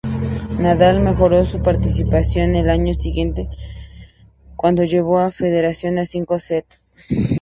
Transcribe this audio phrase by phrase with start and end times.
[0.57, 3.47] Nadal mejoró su participación el año siguiente,
[4.55, 6.83] cuando llevó a Federer a cinco sets.